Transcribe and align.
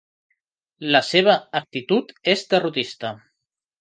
La 0.95 1.01
seva 1.09 1.35
actitud 1.61 2.11
és 2.35 2.43
derrotista. 2.55 3.13